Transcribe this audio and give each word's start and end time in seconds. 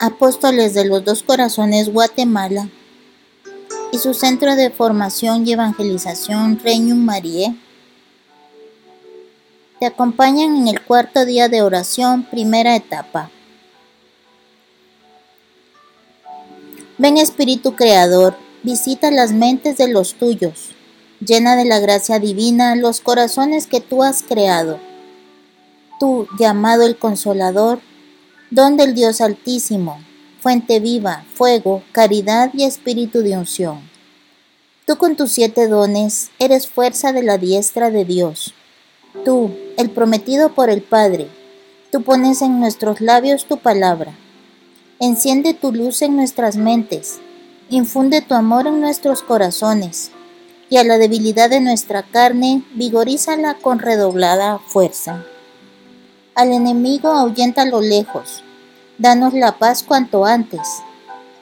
Apóstoles 0.00 0.74
de 0.74 0.84
los 0.84 1.04
Dos 1.04 1.24
Corazones, 1.24 1.92
Guatemala, 1.92 2.68
y 3.90 3.98
su 3.98 4.14
Centro 4.14 4.54
de 4.54 4.70
Formación 4.70 5.44
y 5.44 5.52
Evangelización, 5.52 6.60
Regnum 6.62 7.04
Marie, 7.04 7.56
te 9.80 9.86
acompañan 9.86 10.56
en 10.56 10.68
el 10.68 10.82
cuarto 10.82 11.24
día 11.24 11.48
de 11.48 11.62
oración, 11.62 12.22
primera 12.22 12.76
etapa. 12.76 13.30
Ven 16.98 17.16
Espíritu 17.18 17.74
Creador, 17.74 18.36
visita 18.62 19.10
las 19.10 19.32
mentes 19.32 19.78
de 19.78 19.88
los 19.88 20.14
tuyos, 20.14 20.76
llena 21.26 21.56
de 21.56 21.64
la 21.64 21.80
gracia 21.80 22.20
divina 22.20 22.76
los 22.76 23.00
corazones 23.00 23.66
que 23.66 23.80
tú 23.80 24.04
has 24.04 24.22
creado. 24.22 24.78
Tú, 25.98 26.28
llamado 26.38 26.86
el 26.86 26.96
Consolador, 26.96 27.80
don 28.50 28.76
del 28.76 28.94
Dios 28.94 29.20
Altísimo, 29.20 29.98
fuente 30.40 30.80
viva, 30.80 31.24
fuego, 31.34 31.82
caridad 31.92 32.50
y 32.54 32.64
espíritu 32.64 33.22
de 33.22 33.36
unción. 33.36 33.80
Tú 34.86 34.96
con 34.96 35.16
tus 35.16 35.32
siete 35.32 35.68
dones 35.68 36.30
eres 36.38 36.66
fuerza 36.66 37.12
de 37.12 37.22
la 37.22 37.38
diestra 37.38 37.90
de 37.90 38.04
Dios. 38.04 38.54
Tú, 39.24 39.50
el 39.76 39.90
prometido 39.90 40.54
por 40.54 40.70
el 40.70 40.82
Padre, 40.82 41.28
tú 41.92 42.02
pones 42.02 42.42
en 42.42 42.60
nuestros 42.60 43.00
labios 43.00 43.44
tu 43.46 43.58
palabra 43.58 44.14
Enciende 45.00 45.54
tu 45.54 45.72
luz 45.72 46.02
en 46.02 46.16
nuestras 46.16 46.56
mentes, 46.56 47.20
infunde 47.70 48.20
tu 48.20 48.34
amor 48.34 48.66
en 48.66 48.80
nuestros 48.80 49.22
corazones, 49.22 50.10
y 50.70 50.78
a 50.78 50.82
la 50.82 50.98
debilidad 50.98 51.48
de 51.48 51.60
nuestra 51.60 52.02
carne 52.02 52.64
vigorízala 52.74 53.54
con 53.54 53.78
redoblada 53.78 54.58
fuerza. 54.58 55.24
Al 56.38 56.52
enemigo 56.52 57.08
ahuyenta 57.08 57.64
lo 57.64 57.80
lejos, 57.80 58.44
danos 58.96 59.34
la 59.34 59.58
paz 59.58 59.82
cuanto 59.82 60.24
antes. 60.24 60.60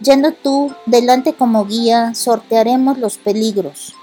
Yendo 0.00 0.32
tú 0.32 0.72
delante 0.86 1.34
como 1.34 1.66
guía, 1.66 2.14
sortearemos 2.14 2.96
los 2.96 3.18
peligros. 3.18 3.94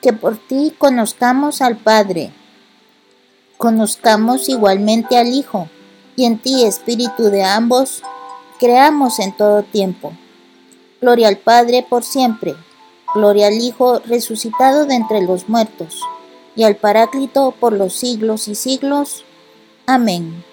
Que 0.00 0.14
por 0.14 0.38
ti 0.38 0.74
conozcamos 0.78 1.60
al 1.60 1.76
Padre, 1.76 2.32
conozcamos 3.58 4.48
igualmente 4.48 5.18
al 5.18 5.34
Hijo, 5.34 5.68
y 6.16 6.24
en 6.24 6.38
ti, 6.38 6.64
Espíritu 6.64 7.24
de 7.24 7.44
ambos, 7.44 8.02
creamos 8.58 9.18
en 9.18 9.36
todo 9.36 9.62
tiempo. 9.62 10.14
Gloria 11.02 11.28
al 11.28 11.36
Padre 11.36 11.86
por 11.86 12.04
siempre, 12.04 12.54
gloria 13.14 13.48
al 13.48 13.60
Hijo 13.60 13.98
resucitado 13.98 14.86
de 14.86 14.94
entre 14.94 15.20
los 15.20 15.50
muertos, 15.50 16.00
y 16.56 16.62
al 16.62 16.76
Paráclito 16.76 17.50
por 17.50 17.74
los 17.74 17.92
siglos 17.92 18.48
y 18.48 18.54
siglos. 18.54 19.26
Amén. 19.86 20.44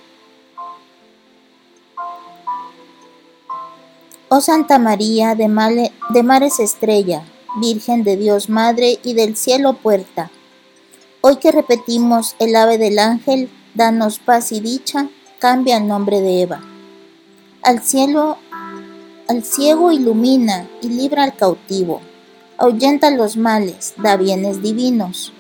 Oh 4.30 4.42
Santa 4.42 4.80
María 4.80 5.36
de, 5.36 5.92
de 6.10 6.24
mares 6.24 6.60
estrella, 6.60 7.24
Virgen 7.62 8.04
de 8.04 8.18
Dios 8.18 8.50
Madre 8.50 9.00
y 9.04 9.14
del 9.14 9.36
cielo 9.36 9.74
puerta, 9.74 10.32
hoy 11.22 11.38
que 11.38 11.52
repetimos 11.52 12.36
el 12.40 12.56
ave 12.56 12.80
del 12.80 12.98
ángel, 12.98 13.50
danos 13.76 14.18
paz 14.18 14.52
y 14.52 14.62
dicha, 14.62 15.10
cambia 15.38 15.78
el 15.78 15.88
nombre 15.88 16.22
de 16.22 16.42
Eva. 16.42 16.62
Al 17.62 17.84
cielo, 17.84 18.38
al 19.28 19.44
ciego 19.44 19.92
ilumina 19.92 20.68
y 20.82 20.90
libra 20.90 21.24
al 21.24 21.36
cautivo, 21.36 22.02
ahuyenta 22.58 23.12
los 23.12 23.38
males, 23.38 23.94
da 23.98 24.18
bienes 24.18 24.64
divinos. 24.64 25.34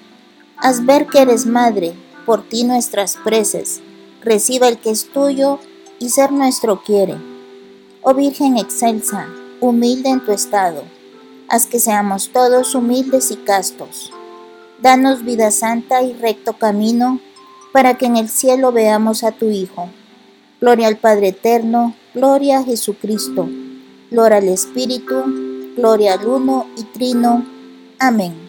Haz 0.58 0.86
ver 0.86 1.08
que 1.08 1.22
eres 1.22 1.46
madre, 1.46 1.94
por 2.30 2.44
ti 2.44 2.64
nuestras 2.64 3.18
preces, 3.24 3.82
reciba 4.22 4.68
el 4.68 4.78
que 4.78 4.92
es 4.92 5.12
tuyo 5.12 5.58
y 5.98 6.10
ser 6.10 6.32
nuestro 6.32 6.84
quiere. 6.84 7.16
Oh 8.04 8.14
Virgen 8.14 8.56
excelsa, 8.56 9.28
humilde 9.60 10.10
en 10.10 10.24
tu 10.24 10.32
estado, 10.32 10.84
haz 11.48 11.66
que 11.66 11.80
seamos 11.80 12.30
todos 12.30 12.76
humildes 12.76 13.32
y 13.32 13.36
castos. 13.38 14.14
Danos 14.80 15.26
vida 15.26 15.50
santa 15.50 16.04
y 16.04 16.14
recto 16.14 16.54
camino, 16.54 17.20
para 17.74 17.96
que 17.96 18.06
en 18.06 18.16
el 18.16 18.30
cielo 18.30 18.72
veamos 18.72 19.24
a 19.24 19.32
tu 19.32 19.50
Hijo. 19.50 19.90
Gloria 20.62 20.86
al 20.86 20.98
Padre 20.98 21.30
Eterno, 21.30 21.96
Gloria 22.14 22.60
a 22.60 22.64
Jesucristo, 22.64 23.50
gloria 24.12 24.38
al 24.38 24.50
Espíritu, 24.50 25.24
gloria 25.76 26.14
al 26.14 26.28
Uno 26.28 26.68
y 26.78 26.84
Trino. 26.84 27.44
Amén. 27.98 28.49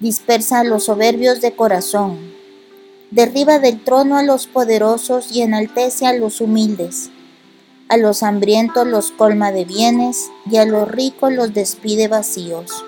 dispersa 0.00 0.60
a 0.60 0.64
los 0.64 0.84
soberbios 0.84 1.40
de 1.40 1.54
corazón, 1.54 2.34
derriba 3.10 3.58
del 3.58 3.82
trono 3.82 4.16
a 4.16 4.22
los 4.22 4.46
poderosos 4.46 5.32
y 5.32 5.42
enaltece 5.42 6.06
a 6.06 6.12
los 6.12 6.40
humildes. 6.40 7.10
A 7.88 7.96
los 7.96 8.22
hambrientos 8.22 8.86
los 8.86 9.12
colma 9.12 9.52
de 9.52 9.64
bienes 9.64 10.30
y 10.50 10.56
a 10.56 10.64
los 10.64 10.88
ricos 10.90 11.32
los 11.32 11.54
despide 11.54 12.08
vacíos. 12.08 12.84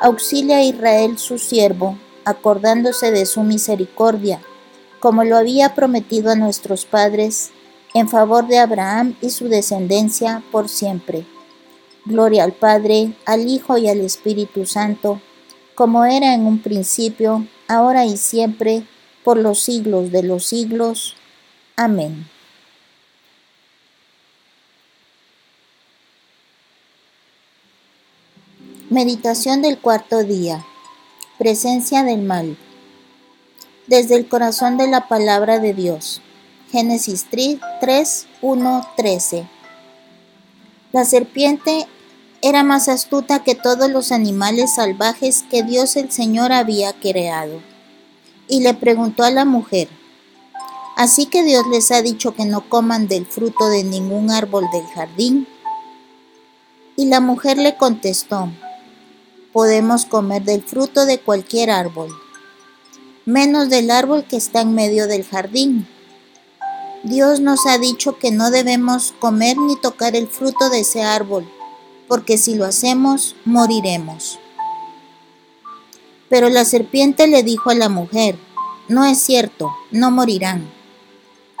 Auxilia 0.00 0.58
a 0.58 0.62
Israel 0.62 1.18
su 1.18 1.38
siervo, 1.38 1.98
acordándose 2.24 3.10
de 3.10 3.26
su 3.26 3.42
misericordia, 3.42 4.40
como 5.00 5.24
lo 5.24 5.36
había 5.36 5.74
prometido 5.74 6.30
a 6.30 6.36
nuestros 6.36 6.84
padres 6.86 7.50
en 7.94 8.08
favor 8.08 8.46
de 8.46 8.58
Abraham 8.58 9.14
y 9.20 9.30
su 9.30 9.48
descendencia 9.48 10.42
por 10.50 10.68
siempre. 10.68 11.26
Gloria 12.04 12.44
al 12.44 12.52
Padre, 12.52 13.12
al 13.26 13.46
Hijo 13.48 13.76
y 13.76 13.88
al 13.88 14.00
Espíritu 14.00 14.64
Santo, 14.66 15.20
como 15.78 16.04
era 16.04 16.34
en 16.34 16.44
un 16.44 16.58
principio, 16.58 17.46
ahora 17.68 18.04
y 18.04 18.16
siempre, 18.16 18.82
por 19.22 19.36
los 19.36 19.60
siglos 19.60 20.10
de 20.10 20.24
los 20.24 20.44
siglos. 20.44 21.14
Amén. 21.76 22.28
Meditación 28.90 29.62
del 29.62 29.78
cuarto 29.78 30.24
día. 30.24 30.66
Presencia 31.38 32.02
del 32.02 32.22
mal. 32.22 32.56
Desde 33.86 34.16
el 34.16 34.28
corazón 34.28 34.78
de 34.78 34.88
la 34.88 35.06
palabra 35.06 35.60
de 35.60 35.74
Dios. 35.74 36.20
Génesis 36.72 37.26
3, 37.30 38.26
1, 38.42 38.88
13. 38.96 39.48
La 40.90 41.04
serpiente 41.04 41.86
era 42.42 42.62
más 42.62 42.88
astuta 42.88 43.42
que 43.42 43.54
todos 43.54 43.90
los 43.90 44.12
animales 44.12 44.74
salvajes 44.74 45.44
que 45.50 45.62
Dios 45.62 45.96
el 45.96 46.10
Señor 46.10 46.52
había 46.52 46.92
creado. 46.92 47.60
Y 48.48 48.60
le 48.60 48.74
preguntó 48.74 49.24
a 49.24 49.30
la 49.30 49.44
mujer, 49.44 49.88
¿así 50.96 51.26
que 51.26 51.42
Dios 51.42 51.66
les 51.70 51.90
ha 51.90 52.02
dicho 52.02 52.34
que 52.34 52.44
no 52.44 52.68
coman 52.68 53.08
del 53.08 53.26
fruto 53.26 53.68
de 53.68 53.84
ningún 53.84 54.30
árbol 54.30 54.64
del 54.72 54.86
jardín? 54.86 55.46
Y 56.96 57.06
la 57.06 57.20
mujer 57.20 57.58
le 57.58 57.76
contestó, 57.76 58.50
podemos 59.52 60.06
comer 60.06 60.42
del 60.42 60.62
fruto 60.62 61.06
de 61.06 61.18
cualquier 61.20 61.70
árbol, 61.70 62.10
menos 63.24 63.68
del 63.68 63.90
árbol 63.90 64.24
que 64.24 64.36
está 64.36 64.62
en 64.62 64.74
medio 64.74 65.06
del 65.06 65.24
jardín 65.24 65.86
Dios 67.04 67.38
nos 67.38 67.64
ha 67.66 67.78
dicho 67.78 68.18
que 68.18 68.32
no 68.32 68.50
debemos 68.50 69.14
comer 69.20 69.56
ni 69.56 69.76
tocar 69.76 70.16
el 70.16 70.26
fruto 70.26 70.68
de 70.68 70.80
ese 70.80 71.02
árbol, 71.02 71.48
porque 72.08 72.38
si 72.38 72.54
lo 72.54 72.64
hacemos, 72.64 73.36
moriremos. 73.44 74.38
Pero 76.28 76.48
la 76.48 76.64
serpiente 76.64 77.26
le 77.26 77.42
dijo 77.42 77.70
a 77.70 77.74
la 77.74 77.88
mujer, 77.88 78.38
no 78.88 79.04
es 79.04 79.18
cierto, 79.18 79.70
no 79.90 80.10
morirán. 80.10 80.70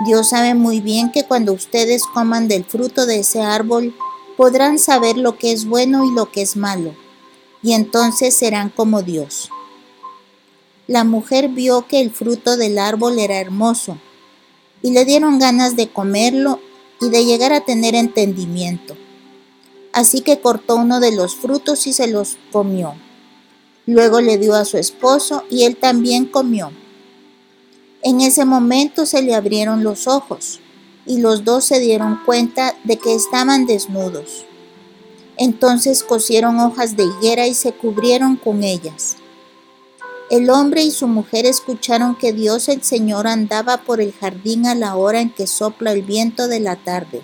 Dios 0.06 0.30
sabe 0.30 0.54
muy 0.54 0.80
bien 0.80 1.12
que 1.12 1.24
cuando 1.24 1.52
ustedes 1.52 2.04
coman 2.14 2.48
del 2.48 2.64
fruto 2.64 3.04
de 3.04 3.20
ese 3.20 3.42
árbol, 3.42 3.94
podrán 4.36 4.78
saber 4.78 5.16
lo 5.16 5.36
que 5.36 5.52
es 5.52 5.66
bueno 5.66 6.04
y 6.04 6.14
lo 6.14 6.30
que 6.30 6.42
es 6.42 6.56
malo, 6.56 6.94
y 7.62 7.72
entonces 7.72 8.34
serán 8.34 8.70
como 8.70 9.02
Dios. 9.02 9.50
La 10.86 11.04
mujer 11.04 11.48
vio 11.48 11.86
que 11.86 12.00
el 12.00 12.10
fruto 12.12 12.56
del 12.56 12.78
árbol 12.78 13.18
era 13.18 13.40
hermoso, 13.40 13.98
y 14.80 14.92
le 14.92 15.04
dieron 15.04 15.38
ganas 15.38 15.74
de 15.74 15.88
comerlo 15.88 16.60
y 17.00 17.10
de 17.10 17.24
llegar 17.24 17.52
a 17.52 17.62
tener 17.64 17.94
entendimiento. 17.94 18.96
Así 19.98 20.20
que 20.20 20.38
cortó 20.38 20.76
uno 20.76 21.00
de 21.00 21.10
los 21.10 21.34
frutos 21.34 21.88
y 21.88 21.92
se 21.92 22.06
los 22.06 22.38
comió. 22.52 22.94
Luego 23.84 24.20
le 24.20 24.38
dio 24.38 24.54
a 24.54 24.64
su 24.64 24.78
esposo 24.78 25.42
y 25.50 25.64
él 25.64 25.76
también 25.76 26.26
comió. 26.26 26.70
En 28.04 28.20
ese 28.20 28.44
momento 28.44 29.06
se 29.06 29.22
le 29.22 29.34
abrieron 29.34 29.82
los 29.82 30.06
ojos 30.06 30.60
y 31.04 31.18
los 31.18 31.42
dos 31.42 31.64
se 31.64 31.80
dieron 31.80 32.20
cuenta 32.24 32.76
de 32.84 32.96
que 32.96 33.12
estaban 33.12 33.66
desnudos. 33.66 34.46
Entonces 35.36 36.04
cosieron 36.04 36.60
hojas 36.60 36.96
de 36.96 37.02
higuera 37.02 37.48
y 37.48 37.54
se 37.54 37.72
cubrieron 37.72 38.36
con 38.36 38.62
ellas. 38.62 39.16
El 40.30 40.48
hombre 40.48 40.82
y 40.82 40.92
su 40.92 41.08
mujer 41.08 41.44
escucharon 41.44 42.14
que 42.14 42.32
Dios 42.32 42.68
el 42.68 42.84
Señor 42.84 43.26
andaba 43.26 43.78
por 43.78 44.00
el 44.00 44.12
jardín 44.12 44.64
a 44.66 44.76
la 44.76 44.94
hora 44.94 45.20
en 45.20 45.30
que 45.30 45.48
sopla 45.48 45.90
el 45.90 46.02
viento 46.02 46.46
de 46.46 46.60
la 46.60 46.76
tarde, 46.76 47.20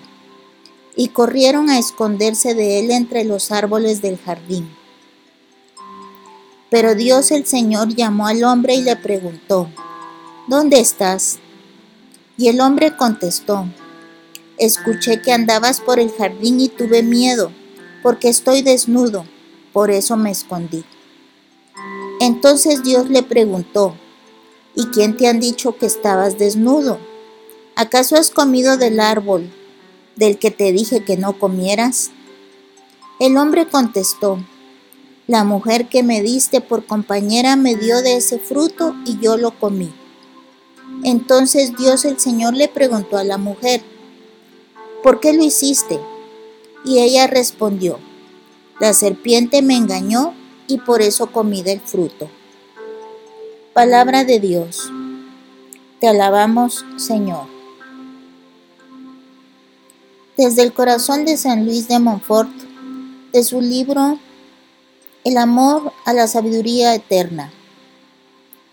y 0.95 1.09
corrieron 1.09 1.69
a 1.69 1.77
esconderse 1.77 2.53
de 2.53 2.79
él 2.79 2.91
entre 2.91 3.23
los 3.25 3.51
árboles 3.51 4.01
del 4.01 4.17
jardín. 4.17 4.69
Pero 6.69 6.95
Dios 6.95 7.31
el 7.31 7.45
Señor 7.45 7.89
llamó 7.89 8.27
al 8.27 8.43
hombre 8.43 8.75
y 8.75 8.81
le 8.81 8.95
preguntó, 8.95 9.69
¿Dónde 10.47 10.79
estás? 10.79 11.39
Y 12.37 12.47
el 12.47 12.61
hombre 12.61 12.95
contestó, 12.95 13.65
Escuché 14.57 15.21
que 15.21 15.33
andabas 15.33 15.81
por 15.81 15.99
el 15.99 16.11
jardín 16.11 16.61
y 16.61 16.69
tuve 16.69 17.03
miedo, 17.03 17.51
porque 18.01 18.29
estoy 18.29 18.61
desnudo, 18.61 19.25
por 19.73 19.91
eso 19.91 20.15
me 20.15 20.31
escondí. 20.31 20.85
Entonces 22.21 22.81
Dios 22.83 23.09
le 23.09 23.23
preguntó, 23.23 23.95
¿y 24.73 24.85
quién 24.87 25.17
te 25.17 25.27
han 25.27 25.41
dicho 25.41 25.77
que 25.77 25.85
estabas 25.85 26.37
desnudo? 26.37 26.99
¿Acaso 27.75 28.15
has 28.15 28.31
comido 28.31 28.77
del 28.77 29.01
árbol 29.01 29.51
del 30.15 30.37
que 30.37 30.51
te 30.51 30.71
dije 30.71 31.03
que 31.03 31.17
no 31.17 31.39
comieras? 31.39 32.11
El 33.19 33.37
hombre 33.37 33.67
contestó, 33.67 34.39
la 35.27 35.43
mujer 35.43 35.87
que 35.87 36.03
me 36.03 36.21
diste 36.21 36.61
por 36.61 36.85
compañera 36.85 37.55
me 37.55 37.75
dio 37.75 38.01
de 38.01 38.17
ese 38.17 38.37
fruto 38.37 38.95
y 39.05 39.17
yo 39.19 39.37
lo 39.37 39.57
comí. 39.59 39.91
Entonces 41.03 41.75
Dios 41.77 42.05
el 42.05 42.19
Señor 42.19 42.53
le 42.53 42.67
preguntó 42.67 43.17
a 43.17 43.23
la 43.23 43.37
mujer, 43.37 43.81
¿por 45.01 45.19
qué 45.19 45.33
lo 45.33 45.43
hiciste? 45.43 45.99
Y 46.83 46.99
ella 46.99 47.27
respondió, 47.27 47.99
la 48.79 48.93
serpiente 48.93 49.61
me 49.61 49.75
engañó 49.75 50.33
y 50.67 50.77
por 50.79 51.01
eso 51.01 51.27
comí 51.27 51.63
del 51.63 51.79
fruto. 51.81 52.29
Palabra 53.73 54.23
de 54.23 54.39
Dios. 54.39 54.91
Te 55.99 56.07
alabamos, 56.07 56.85
Señor. 56.97 57.54
Desde 60.37 60.63
el 60.63 60.73
corazón 60.73 61.25
de 61.25 61.37
San 61.37 61.65
Luis 61.65 61.87
de 61.87 61.99
Montfort, 61.99 62.49
de 63.31 63.43
su 63.43 63.61
libro 63.61 64.19
El 65.23 65.37
amor 65.37 65.93
a 66.05 66.13
la 66.13 66.27
sabiduría 66.27 66.93
eterna, 66.93 67.51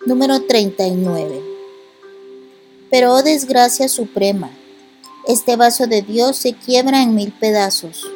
número 0.07 0.43
39. 0.43 1.43
Pero, 2.91 3.15
oh 3.15 3.23
desgracia 3.23 3.89
suprema, 3.89 4.51
este 5.27 5.57
vaso 5.57 5.87
de 5.87 6.03
Dios 6.03 6.37
se 6.37 6.55
quiebra 6.55 7.03
en 7.03 7.15
mil 7.15 7.33
pedazos. 7.33 8.11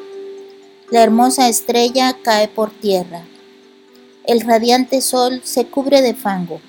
La 0.91 1.03
hermosa 1.03 1.49
estrella 1.49 2.17
cae 2.23 2.49
por 2.49 2.71
tierra 2.71 3.25
el 4.27 4.41
radiante 4.41 5.01
sol 5.03 5.41
se 5.45 5.67
cubre 5.67 6.03
de 6.03 6.13
fango. 6.13 6.61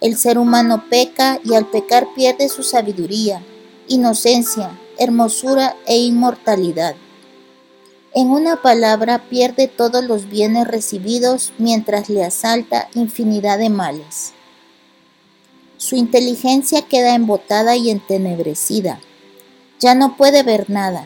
El 0.00 0.16
ser 0.16 0.38
humano 0.38 0.84
peca 0.88 1.40
y 1.42 1.54
al 1.54 1.66
pecar 1.66 2.06
pierde 2.14 2.48
su 2.48 2.62
sabiduría, 2.62 3.42
inocencia, 3.88 4.70
hermosura 4.98 5.76
e 5.86 5.98
inmortalidad. 5.98 6.94
En 8.14 8.30
una 8.30 8.62
palabra 8.62 9.18
pierde 9.28 9.68
todos 9.68 10.04
los 10.04 10.28
bienes 10.28 10.66
recibidos 10.66 11.52
mientras 11.58 12.08
le 12.08 12.24
asalta 12.24 12.88
infinidad 12.94 13.58
de 13.58 13.68
males. 13.68 14.32
Su 15.76 15.96
inteligencia 15.96 16.82
queda 16.82 17.14
embotada 17.14 17.76
y 17.76 17.90
entenebrecida. 17.90 19.00
Ya 19.80 19.94
no 19.94 20.16
puede 20.16 20.42
ver 20.42 20.70
nada. 20.70 21.04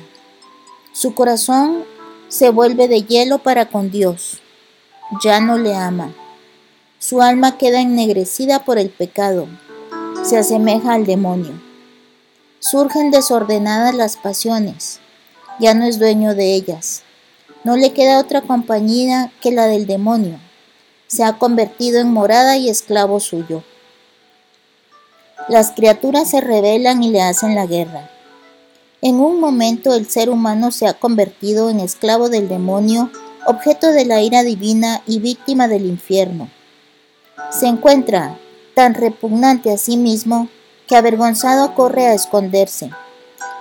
Su 0.92 1.14
corazón 1.14 1.84
se 2.28 2.50
vuelve 2.50 2.87
de 2.87 3.02
hielo 3.02 3.38
para 3.38 3.66
con 3.66 3.90
Dios 3.90 4.40
ya 5.22 5.40
no 5.40 5.58
le 5.58 5.75
ama. 5.75 6.12
Su 6.98 7.20
alma 7.22 7.58
queda 7.58 7.81
ennegrecida 7.81 8.64
por 8.64 8.78
el 8.78 8.90
pecado, 8.90 9.48
se 10.22 10.38
asemeja 10.38 10.92
al 10.92 11.06
demonio. 11.06 11.69
Surgen 12.62 13.11
desordenadas 13.11 13.95
las 13.95 14.19
pasiones, 14.19 15.01
ya 15.59 15.73
no 15.73 15.87
es 15.87 15.99
dueño 15.99 16.35
de 16.35 16.55
ellas. 16.55 17.03
No 17.65 17.79
le 17.79 17.95
queda 17.95 18.21
otra 18.21 18.43
compañía 18.43 19.33
que 19.41 19.51
la 19.51 19.67
del 19.67 19.87
demonio. 19.87 20.39
Se 21.07 21.25
ha 21.25 21.39
convertido 21.39 22.01
en 22.01 22.12
morada 22.12 22.59
y 22.59 22.69
esclavo 22.69 23.19
suyo. 23.19 23.65
Las 25.49 25.71
criaturas 25.71 26.29
se 26.29 26.43
rebelan 26.43 27.03
y 27.03 27.09
le 27.09 27.23
hacen 27.23 27.55
la 27.55 27.65
guerra. 27.65 28.11
En 29.01 29.21
un 29.21 29.41
momento 29.41 29.95
el 29.95 30.07
ser 30.11 30.29
humano 30.29 30.71
se 30.71 30.87
ha 30.87 30.93
convertido 30.93 31.71
en 31.71 31.81
esclavo 31.81 32.29
del 32.29 32.47
demonio 32.47 33.11
objeto 33.47 33.91
de 33.91 34.05
la 34.05 34.21
ira 34.21 34.43
divina 34.43 35.03
y 35.07 35.19
víctima 35.19 35.67
del 35.67 35.87
infierno. 35.87 36.51
Se 37.51 37.67
encuentra 37.67 38.39
tan 38.75 38.93
repugnante 38.93 39.73
a 39.73 39.79
sí 39.79 39.97
mismo 39.97 40.51
que 40.90 40.96
avergonzado 40.96 41.75
corre 41.75 42.06
a 42.06 42.14
esconderse. 42.14 42.90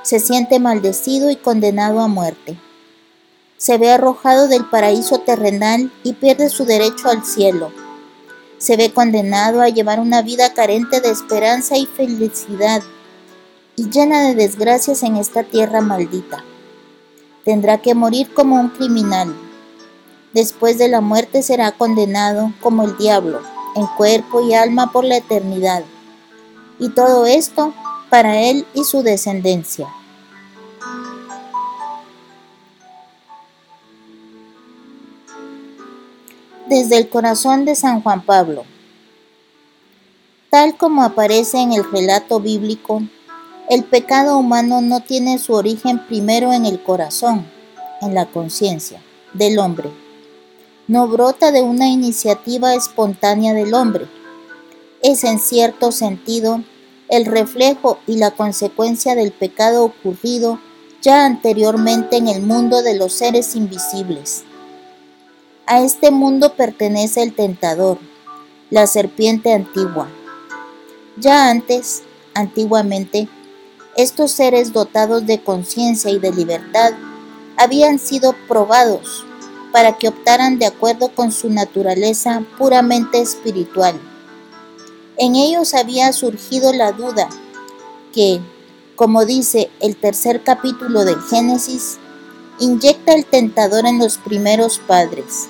Se 0.01 0.19
siente 0.19 0.59
maldecido 0.59 1.29
y 1.29 1.35
condenado 1.35 1.99
a 1.99 2.07
muerte. 2.07 2.57
Se 3.57 3.77
ve 3.77 3.91
arrojado 3.91 4.47
del 4.47 4.65
paraíso 4.65 5.19
terrenal 5.19 5.93
y 6.03 6.13
pierde 6.13 6.49
su 6.49 6.65
derecho 6.65 7.07
al 7.07 7.23
cielo. 7.23 7.71
Se 8.57 8.75
ve 8.75 8.91
condenado 8.91 9.61
a 9.61 9.69
llevar 9.69 9.99
una 9.99 10.23
vida 10.23 10.53
carente 10.53 10.99
de 10.99 11.11
esperanza 11.11 11.77
y 11.77 11.85
felicidad 11.85 12.81
y 13.75 13.89
llena 13.89 14.23
de 14.23 14.35
desgracias 14.35 15.03
en 15.03 15.15
esta 15.15 15.43
tierra 15.43 15.81
maldita. 15.81 16.43
Tendrá 17.45 17.77
que 17.77 17.93
morir 17.93 18.33
como 18.33 18.59
un 18.59 18.69
criminal 18.69 19.33
Después 20.33 20.77
de 20.77 20.87
la 20.89 21.01
muerte 21.01 21.41
será 21.41 21.71
condenado 21.71 22.53
como 22.61 22.83
el 22.83 22.95
diablo, 22.97 23.41
en 23.75 23.87
cuerpo 23.97 24.41
y 24.41 24.53
alma 24.53 24.91
por 24.91 25.03
la 25.03 25.17
eternidad. 25.17 25.83
Y 26.79 26.89
todo 26.89 27.25
esto 27.25 27.73
para 28.09 28.41
él 28.41 28.65
y 28.73 28.83
su 28.83 29.03
descendencia. 29.03 29.87
Desde 36.67 36.97
el 36.97 37.09
corazón 37.09 37.65
de 37.65 37.75
San 37.75 38.01
Juan 38.01 38.21
Pablo. 38.21 38.63
Tal 40.49 40.77
como 40.77 41.03
aparece 41.03 41.59
en 41.59 41.73
el 41.73 41.83
relato 41.91 42.39
bíblico, 42.39 43.03
el 43.69 43.83
pecado 43.83 44.37
humano 44.37 44.81
no 44.81 45.01
tiene 45.01 45.37
su 45.37 45.53
origen 45.53 45.99
primero 46.07 46.53
en 46.53 46.65
el 46.65 46.81
corazón, 46.81 47.45
en 48.01 48.15
la 48.15 48.25
conciencia 48.25 49.01
del 49.33 49.59
hombre 49.59 49.91
no 50.89 51.07
brota 51.07 51.51
de 51.51 51.61
una 51.61 51.87
iniciativa 51.87 52.73
espontánea 52.73 53.53
del 53.53 53.75
hombre. 53.75 54.07
Es 55.01 55.23
en 55.23 55.39
cierto 55.39 55.91
sentido 55.93 56.61
el 57.07 57.25
reflejo 57.25 57.99
y 58.05 58.17
la 58.17 58.31
consecuencia 58.31 59.15
del 59.15 59.31
pecado 59.31 59.85
ocurrido 59.85 60.59
ya 61.01 61.25
anteriormente 61.25 62.17
en 62.17 62.27
el 62.27 62.41
mundo 62.41 62.81
de 62.81 62.97
los 62.97 63.13
seres 63.13 63.55
invisibles. 63.55 64.43
A 65.65 65.81
este 65.81 66.11
mundo 66.11 66.55
pertenece 66.55 67.23
el 67.23 67.33
tentador, 67.33 67.97
la 68.69 68.87
serpiente 68.87 69.53
antigua. 69.53 70.09
Ya 71.15 71.49
antes, 71.49 72.03
antiguamente, 72.33 73.29
estos 73.95 74.31
seres 74.31 74.73
dotados 74.73 75.25
de 75.25 75.41
conciencia 75.41 76.11
y 76.11 76.19
de 76.19 76.33
libertad 76.33 76.91
habían 77.55 77.99
sido 77.99 78.35
probados 78.47 79.25
para 79.71 79.97
que 79.97 80.09
optaran 80.09 80.59
de 80.59 80.65
acuerdo 80.65 81.09
con 81.09 81.31
su 81.31 81.49
naturaleza 81.49 82.43
puramente 82.57 83.21
espiritual. 83.21 83.99
En 85.21 85.35
ellos 85.35 85.73
había 85.73 86.13
surgido 86.13 86.71
la 86.71 86.93
duda 86.93 87.27
que, 88.13 88.39
como 88.95 89.25
dice 89.25 89.69
el 89.81 89.97
tercer 89.97 90.45
capítulo 90.45 91.03
del 91.03 91.21
Génesis, 91.21 91.97
inyecta 92.57 93.13
el 93.13 93.25
tentador 93.25 93.85
en 93.85 93.99
los 93.99 94.17
primeros 94.17 94.79
padres. 94.79 95.49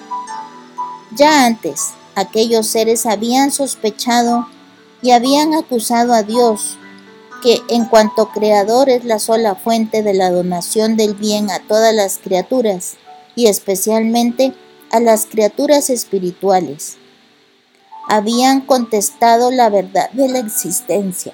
Ya 1.16 1.46
antes, 1.46 1.90
aquellos 2.16 2.66
seres 2.66 3.06
habían 3.06 3.52
sospechado 3.52 4.48
y 5.04 5.12
habían 5.12 5.54
acusado 5.54 6.14
a 6.14 6.24
Dios, 6.24 6.80
que 7.44 7.62
en 7.70 7.86
cuanto 7.86 8.32
creador 8.32 8.90
es 8.90 9.06
la 9.06 9.20
sola 9.20 9.54
fuente 9.54 10.02
de 10.02 10.16
la 10.16 10.32
donación 10.32 10.98
del 10.98 11.14
bien 11.14 11.52
a 11.52 11.60
todas 11.60 11.94
las 11.94 12.18
criaturas, 12.18 12.96
y 13.36 13.46
especialmente 13.46 14.56
a 14.90 15.00
las 15.00 15.28
criaturas 15.28 15.92
espirituales. 15.92 16.98
Habían 18.10 18.62
contestado 18.62 19.52
la 19.52 19.70
verdad 19.70 20.10
de 20.12 20.28
la 20.28 20.40
existencia, 20.40 21.32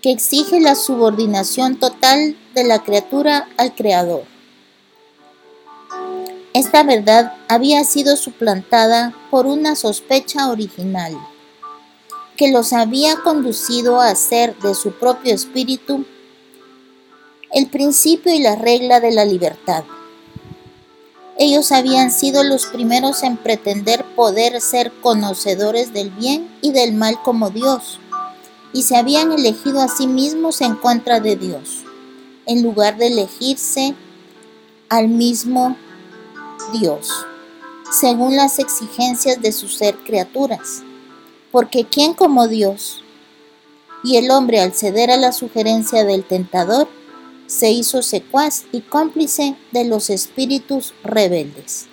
que 0.00 0.12
exige 0.12 0.60
la 0.60 0.74
subordinación 0.76 1.76
total 1.78 2.36
de 2.54 2.64
la 2.64 2.78
criatura 2.84 3.48
al 3.56 3.74
Creador. 3.74 4.24
Esta 6.52 6.84
verdad 6.84 7.34
había 7.48 7.82
sido 7.82 8.16
suplantada 8.16 9.12
por 9.30 9.46
una 9.46 9.74
sospecha 9.74 10.50
original. 10.50 11.18
que 12.36 12.50
los 12.50 12.72
había 12.72 13.16
conducido 13.18 14.00
a 14.00 14.08
hacer 14.08 14.56
de 14.58 14.74
su 14.74 14.92
propio 14.92 15.32
espíritu 15.34 16.04
el 17.52 17.68
principio 17.68 18.34
y 18.34 18.40
la 18.40 18.56
regla 18.56 18.98
de 18.98 19.12
la 19.12 19.24
libertad. 19.24 19.84
Ellos 21.36 21.72
habían 21.72 22.12
sido 22.12 22.44
los 22.44 22.66
primeros 22.66 23.24
en 23.24 23.36
pretender 23.36 24.04
poder 24.14 24.60
ser 24.60 24.92
conocedores 25.00 25.92
del 25.92 26.10
bien 26.10 26.48
y 26.60 26.70
del 26.70 26.94
mal 26.94 27.20
como 27.22 27.50
Dios, 27.50 27.98
y 28.72 28.82
se 28.82 28.96
habían 28.96 29.32
elegido 29.32 29.80
a 29.80 29.88
sí 29.88 30.06
mismos 30.06 30.60
en 30.60 30.76
contra 30.76 31.18
de 31.18 31.34
Dios, 31.34 31.82
en 32.46 32.62
lugar 32.62 32.98
de 32.98 33.08
elegirse 33.08 33.94
al 34.88 35.08
mismo 35.08 35.76
Dios, 36.72 37.08
según 37.90 38.36
las 38.36 38.60
exigencias 38.60 39.42
de 39.42 39.50
su 39.50 39.68
ser 39.68 39.96
criaturas. 40.04 40.82
Porque 41.50 41.84
¿quién 41.84 42.14
como 42.14 42.46
Dios? 42.46 43.02
Y 44.04 44.18
el 44.18 44.30
hombre 44.30 44.60
al 44.60 44.72
ceder 44.72 45.10
a 45.10 45.16
la 45.16 45.32
sugerencia 45.32 46.04
del 46.04 46.24
tentador, 46.24 46.88
se 47.46 47.70
hizo 47.70 48.02
secuaz 48.02 48.64
y 48.72 48.80
cómplice 48.80 49.56
de 49.72 49.84
los 49.84 50.10
espíritus 50.10 50.94
rebeldes. 51.02 51.86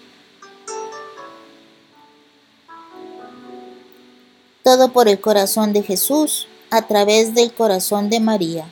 Todo 4.63 4.93
por 4.93 5.07
el 5.07 5.19
corazón 5.19 5.73
de 5.73 5.83
Jesús, 5.83 6.47
a 6.69 6.87
través 6.87 7.35
del 7.35 7.53
corazón 7.53 8.09
de 8.09 8.19
María. 8.19 8.65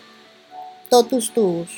Totus 0.89 1.33
tuus. 1.33 1.69